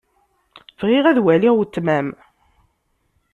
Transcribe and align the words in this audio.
Bɣiɣ 0.79 1.05
ad 1.07 1.19
waliɣ 1.23 1.53
weltma-m. 1.57 2.07